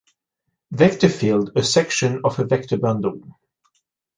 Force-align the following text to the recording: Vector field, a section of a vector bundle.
Vector 0.71 1.09
field, 1.09 1.51
a 1.55 1.61
section 1.63 2.21
of 2.23 2.39
a 2.39 2.43
vector 2.43 2.75
bundle. 2.77 3.21